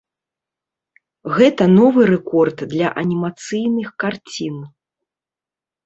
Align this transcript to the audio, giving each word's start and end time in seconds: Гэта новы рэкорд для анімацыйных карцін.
Гэта 1.35 1.63
новы 1.77 2.01
рэкорд 2.13 2.57
для 2.73 2.87
анімацыйных 3.05 3.89
карцін. 4.07 4.55